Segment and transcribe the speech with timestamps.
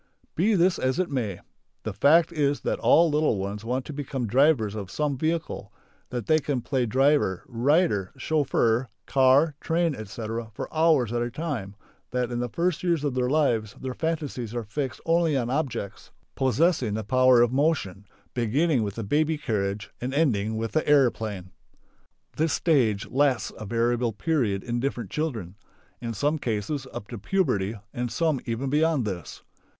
[0.33, 1.41] Be this as it may.
[1.83, 5.71] The fact is that all the little ones want to become drivers of some vehicle,
[6.09, 11.75] that they can play driver, rider, chauffeur, car, train, etc., for hours at a time,
[12.09, 16.09] that in the first years of their lives their fantasies are fixed only on objects
[16.33, 21.51] possessing the power of motion, beginning with the baby carriage and ending with the aeroplane.
[22.37, 25.57] This stage lasts a variable period in different children.
[26.01, 29.43] In some cases up to puberty and some even beyond this.